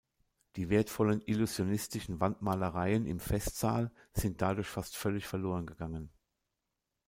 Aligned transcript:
Die 0.55 0.71
wertvollen 0.71 1.21
illusionistischen 1.27 2.19
Wandmalereien 2.19 3.05
im 3.05 3.19
Festsaal 3.19 3.91
sind 4.13 4.41
dadurch 4.41 4.65
fast 4.65 4.97
völlig 4.97 5.27
verloren 5.27 5.67
gegangen. 5.67 6.09